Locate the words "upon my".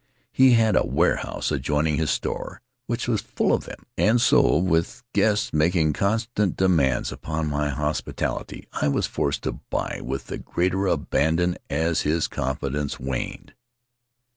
7.11-7.69